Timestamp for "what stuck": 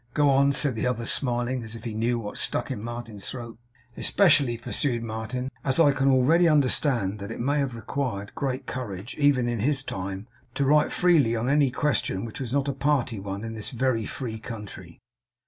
2.17-2.71